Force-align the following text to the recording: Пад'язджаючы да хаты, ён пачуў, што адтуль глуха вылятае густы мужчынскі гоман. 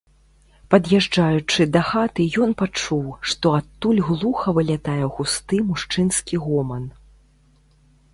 Пад'язджаючы 0.73 1.65
да 1.75 1.81
хаты, 1.89 2.23
ён 2.45 2.55
пачуў, 2.61 3.03
што 3.33 3.51
адтуль 3.57 4.01
глуха 4.07 4.55
вылятае 4.59 5.05
густы 5.19 5.61
мужчынскі 5.69 6.35
гоман. 6.47 6.83